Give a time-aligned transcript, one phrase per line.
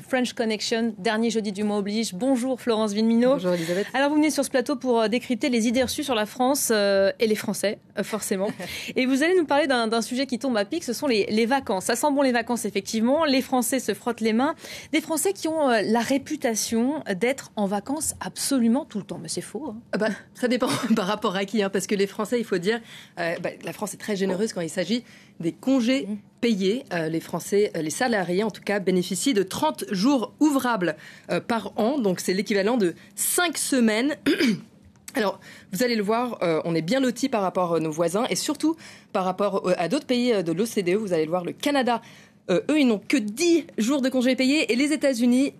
[0.00, 2.14] French Connection, dernier jeudi du mois oblige.
[2.14, 3.34] Bonjour Florence Villemino.
[3.34, 3.86] Bonjour Elisabeth.
[3.94, 6.70] Alors vous venez sur ce plateau pour euh, décrypter les idées reçues sur la France
[6.72, 8.48] euh, et les Français, euh, forcément.
[8.96, 11.46] et vous allez nous parler d'un sujet qui tombe à pic, ce sont les, les,
[11.46, 11.84] vacances.
[11.86, 13.24] Ça sent bon les vacances, effectivement.
[13.24, 14.54] Les Français se frottent les mains.
[14.92, 19.18] Des Français qui ont la réputation d'être en vacances absolument tout le temps.
[19.18, 19.68] Mais c'est faux.
[19.68, 19.76] Hein.
[19.92, 22.58] Ah bah, ça dépend par rapport à qui, hein, parce que les Français, il faut
[22.58, 22.80] dire,
[23.16, 25.04] bah, la France est très généreuse quand il s'agit
[25.40, 26.08] des congés
[26.40, 26.84] payés.
[27.10, 30.96] les Français, les salariés en tout cas, bénéficient de 30 jours ouvrables
[31.30, 31.98] euh, par an.
[31.98, 34.16] Donc c'est l'équivalent de 5 semaines.
[35.14, 35.40] Alors,
[35.72, 38.36] vous allez le voir, euh, on est bien loti par rapport à nos voisins et
[38.36, 38.76] surtout
[39.12, 40.96] par rapport à d'autres pays de l'OCDE.
[40.96, 42.02] Vous allez le voir, le Canada,
[42.50, 45.54] euh, eux, ils n'ont que 10 jours de congés payés et les États-Unis,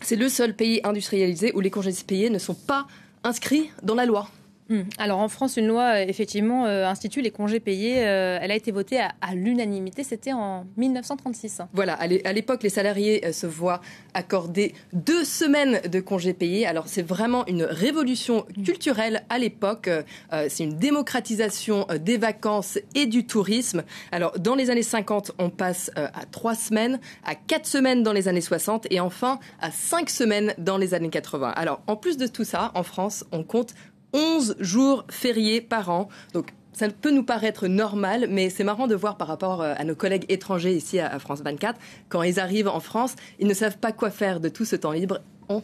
[0.00, 2.86] c'est le seul pays industrialisé où les congés payés ne sont pas
[3.22, 4.28] inscrits dans la loi.
[4.68, 4.82] Hmm.
[4.98, 8.06] Alors en France, une loi euh, effectivement euh, institue les congés payés.
[8.06, 10.02] Euh, elle a été votée à, l'unanimité.
[10.02, 11.62] C'était en 1936.
[11.72, 11.94] Voilà.
[11.94, 13.80] À l'époque, les salariés se voient
[14.14, 16.66] accorder deux semaines de congés payés.
[16.66, 18.62] Alors c'est vraiment une révolution hmm.
[18.64, 19.88] culturelle à l'époque.
[20.48, 23.84] c'est une démocratisation des vacances et du tourisme.
[24.10, 28.28] Alors dans les années 50, on passe à trois semaines, à quatre semaines dans les
[28.28, 31.52] années 60 et enfin à cinq semaines dans les années 80.
[31.56, 33.74] Alors en plus de tout ça, en France, on compte
[34.16, 36.08] 11 jours fériés par an.
[36.32, 39.84] Donc ça peut nous paraître normal, mais c'est marrant de voir par rapport euh, à
[39.84, 43.78] nos collègues étrangers ici à France 24, quand ils arrivent en France, ils ne savent
[43.78, 45.62] pas quoi faire de tout ce temps libre on,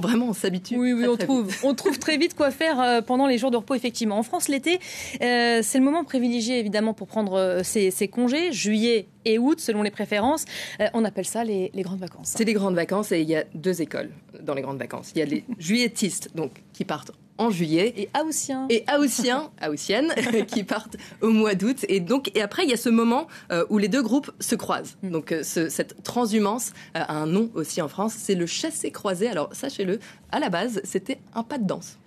[0.00, 0.76] vraiment on s'habitue.
[0.76, 3.56] Oui, oui, on trouve, on trouve très vite quoi faire euh, pendant les jours de
[3.56, 4.18] repos effectivement.
[4.18, 4.78] En France, l'été,
[5.22, 9.90] euh, c'est le moment privilégié évidemment pour prendre ses, congés, juillet et août selon les
[9.90, 10.44] préférences.
[10.92, 12.34] on appelle ça les, les grandes vacances.
[12.36, 15.10] C'est les grandes vacances et il y a deux écoles dans les grandes vacances.
[15.14, 17.94] Il y a les juilletistes donc qui partent en juillet.
[17.96, 18.66] Et Haussiens.
[18.70, 20.12] Et Haussiens, Haussiennes,
[20.46, 21.84] qui partent au mois d'août.
[21.88, 24.54] Et donc, et après, il y a ce moment euh, où les deux groupes se
[24.54, 24.96] croisent.
[25.02, 25.10] Mm.
[25.10, 29.28] Donc, euh, cette transhumance euh, a un nom aussi en France, c'est le chassé-croisé.
[29.28, 29.98] Alors, sachez-le,
[30.30, 31.98] à la base, c'était un pas de danse.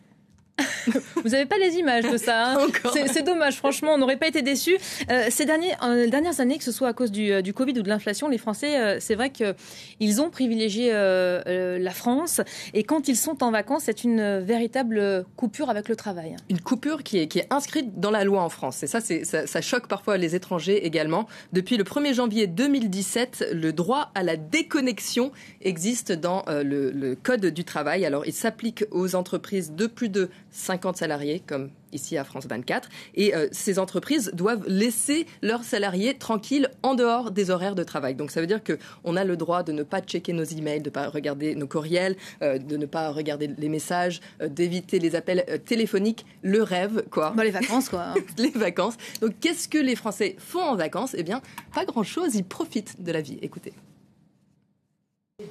[1.16, 2.53] Vous n'avez pas les images de ça.
[2.53, 2.67] Hein
[3.14, 4.78] c'est dommage, franchement, on n'aurait pas été déçus.
[5.09, 7.79] Euh, ces derniers, euh, dernières années, que ce soit à cause du, euh, du Covid
[7.79, 12.41] ou de l'inflation, les Français, c'est vrai qu'ils ont privilégié la France.
[12.74, 16.35] Et quand ils sont en vacances, c'est une véritable coupure avec le travail.
[16.50, 18.84] Une coupure qui est, qui est inscrite dans la loi en France.
[18.84, 21.28] Et ça, ça, ça choque parfois les étrangers également.
[21.53, 25.31] Depuis le 1er janvier 2017, le droit à la déconnexion
[25.62, 28.06] existe dans le, le Code du travail.
[28.06, 32.89] Alors, il s'applique aux entreprises de plus de 50 salariés, comme ici à France 24.
[33.15, 38.15] Et euh, ces entreprises doivent laisser leurs salariés tranquilles en dehors des horaires de travail.
[38.15, 40.89] Donc ça veut dire qu'on a le droit de ne pas checker nos emails, de
[40.89, 45.15] ne pas regarder nos courriels, euh, de ne pas regarder les messages, euh, d'éviter les
[45.15, 46.25] appels téléphoniques.
[46.43, 47.33] Le rêve, quoi.
[47.35, 48.13] Bah, les vacances, quoi.
[48.38, 48.95] les vacances.
[49.21, 51.15] Donc qu'est-ce que les Français font en vacances?
[51.17, 51.41] Eh bien,
[51.73, 52.35] pas grand-chose.
[52.35, 53.39] Ils profitent de la vie.
[53.41, 53.73] Écoutez.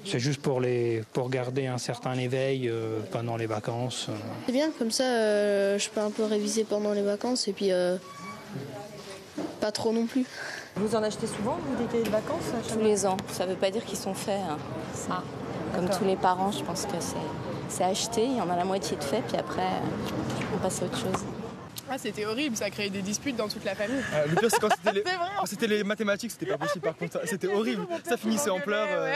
[0.04, 4.06] C'est juste pour, les, pour garder un certain éveil euh, pendant les vacances.
[4.08, 4.14] Euh.
[4.46, 7.70] C'est bien, comme ça euh, je peux un peu réviser pendant les vacances et puis
[9.60, 10.26] pas trop non plus.
[10.74, 13.16] Vous en achetez souvent, vous, des cahiers de vacances Tous les ans.
[13.28, 14.40] Ça ne veut pas dire qu'ils sont faits.
[14.50, 14.58] Hein.
[15.08, 15.22] Ah,
[15.76, 16.96] comme tous les parents, je pense que
[17.68, 19.70] c'est acheté, il y en a la moitié de fait, puis après,
[20.52, 21.24] on passe à autre chose.
[21.88, 24.02] Ah, c'était horrible, ça a créé des disputes dans toute la famille.
[24.12, 24.68] Ah, le pire, c'est quand
[25.44, 25.84] c'était les...
[25.84, 27.20] mathématiques, c'était pas possible par contre.
[27.26, 27.86] C'était horrible.
[28.04, 28.88] Ça finissait en pleurs.
[28.90, 29.14] Euh,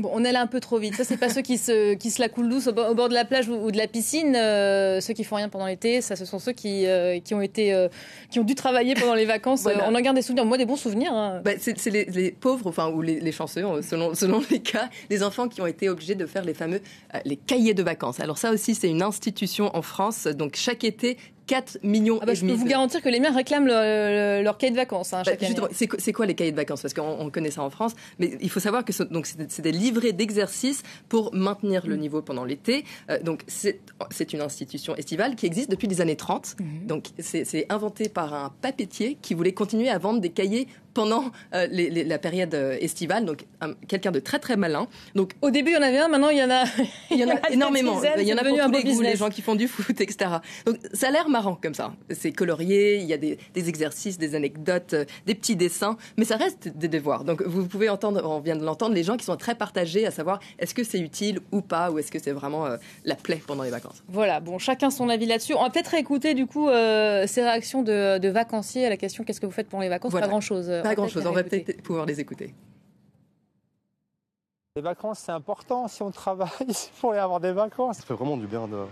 [0.00, 0.94] Bon, on allait un peu trop vite.
[0.94, 3.24] Ça, c'est pas ceux qui se, qui se la coulent douce au bord, de la
[3.24, 4.34] plage ou, de la piscine.
[4.34, 7.42] Euh, ceux qui font rien pendant l'été, ça, ce sont ceux qui, euh, qui ont
[7.42, 7.88] été, euh,
[8.30, 9.66] qui ont dû travailler pendant les vacances.
[9.86, 10.46] on en garde des souvenirs.
[10.46, 11.12] Moi, des bons souvenirs.
[11.12, 11.42] Hein.
[11.44, 15.60] Bah, c'est les, pauvres, enfin, ou les, chanceux, selon, selon les cas, les enfants qui
[15.60, 16.80] ont été obligés de faire les fameux
[17.24, 18.20] les cahiers de vacances.
[18.20, 20.24] Alors ça aussi, c'est une institution en France.
[20.26, 21.18] Donc chaque été,
[21.50, 24.70] 4 millions ah bah, et Je peux vous garantir que les miens réclament leur cahier
[24.70, 25.32] de vacances hein, bah,
[25.72, 26.82] C'est quoi les cahiers de vacances?
[26.82, 30.84] Parce qu'on connaît ça en France, mais il faut savoir que c'est des livrets d'exercice
[31.08, 32.00] pour maintenir le mm.
[32.00, 32.84] niveau pendant l'été.
[33.10, 36.54] Euh, donc c'est une institution estivale qui existe depuis les années 30.
[36.60, 36.86] Mm.
[36.86, 41.24] Donc c'est inventé par un papetier qui voulait continuer à vendre des cahiers pendant
[41.54, 43.24] euh, la période euh, estivale.
[43.24, 43.46] Donc,
[43.88, 44.88] quelqu'un de très très malin.
[45.14, 46.08] Donc, au début, il y en avait un.
[46.08, 46.64] Maintenant, il y en a,
[47.10, 48.00] il y en a énormément.
[48.18, 50.30] il y en a pour tous les goûts, les gens qui font du foot, etc.
[50.66, 51.92] Donc, ça a l'air marrant comme ça.
[52.10, 52.96] C'est colorié.
[52.96, 56.88] Il y a des, exercices, des anecdotes, euh, des petits dessins, mais ça reste des
[56.88, 57.24] devoirs.
[57.24, 60.10] Donc, vous pouvez entendre, on vient de l'entendre, les gens qui sont très partagés à
[60.10, 62.66] savoir est-ce que c'est utile ou pas, ou est-ce que c'est vraiment
[63.04, 64.02] la plaie pendant les vacances.
[64.08, 64.40] Voilà.
[64.40, 65.54] Bon, chacun son avis là-dessus.
[65.54, 69.46] On va peut-être écouter du coup ces réactions de, vacanciers à la question qu'est-ce que
[69.46, 70.12] vous faites pendant les vacances?
[70.12, 70.70] Pas grand-chose.
[70.82, 72.54] Pas grand-chose, on va peut-être pouvoir les écouter.
[74.76, 75.88] Les vacances, c'est important.
[75.88, 77.96] Si on travaille, il faut avoir des vacances.
[77.96, 78.84] Ça fait vraiment du bien de,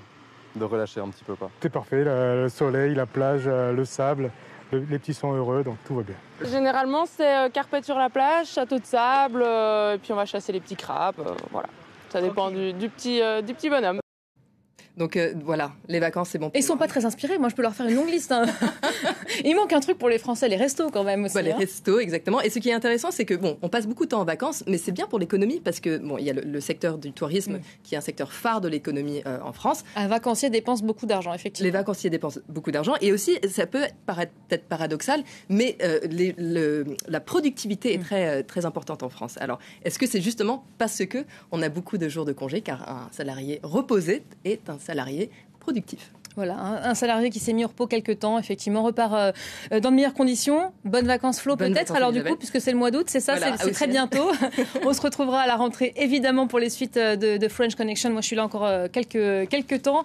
[0.65, 1.35] relâcher un petit peu.
[1.61, 4.31] C'est parfait, le, soleil, la plage, euh, le sable,
[4.73, 6.15] les petits sont heureux, donc tout va bien.
[6.43, 10.61] Généralement, c'est carpette sur la plage, château de sable, et puis on va chasser les
[10.61, 11.17] petits crabes.
[11.51, 11.69] voilà.
[12.11, 14.01] Ça dépend du, du, petit, du petit bonhomme.
[14.99, 16.51] Donc euh, voilà, les vacances, c'est bon.
[16.55, 17.39] Ils sont pas très inspirés.
[17.39, 18.33] Moi, je peux leur faire une longue liste.
[18.33, 18.47] Hein.
[19.45, 21.35] Il manque un truc pour les Français, les restos quand même aussi.
[21.35, 21.57] Bah, les hein.
[21.57, 22.41] restos, exactement.
[22.41, 24.65] Et ce qui est intéressant, c'est que bon, on passe beaucoup de temps en vacances,
[24.67, 27.13] mais c'est bien pour l'économie parce que bon, il y a le, le secteur du
[27.13, 27.61] tourisme mm.
[27.85, 29.85] qui est un secteur phare de l'économie euh, en France.
[29.95, 31.67] Un vacancier dépense beaucoup d'argent, effectivement.
[31.67, 36.35] Les vacanciers dépensent beaucoup d'argent et aussi, ça peut paraître peut-être paradoxal, mais euh, les,
[36.37, 38.03] le, la productivité est mm.
[38.03, 39.37] très très importante en France.
[39.41, 42.89] Alors, est-ce que c'est justement parce que on a beaucoup de jours de congé, car
[42.89, 45.31] un salarié reposé est un salarié
[45.61, 46.13] productif.
[46.39, 46.55] Voilà,
[46.85, 50.15] un, salarié qui s'est mis au repos quelques temps, effectivement, repart euh, dans de meilleures
[50.15, 50.73] conditions.
[50.85, 51.97] Bonnes vacances, Flo, peut-être.
[51.97, 54.31] Alors, du coup, puisque c'est le mois d'août, c'est ça, voilà, c'est très bientôt.
[54.87, 58.11] On se retrouvera à la rentrée, évidemment, pour les suites euh, de, de, French Connection.
[58.11, 60.05] Moi, je suis là encore euh, quelques, quelques temps.